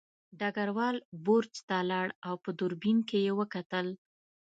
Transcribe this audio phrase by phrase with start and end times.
[0.39, 3.87] ډګروال برج ته لاړ او په دوربین کې یې وکتل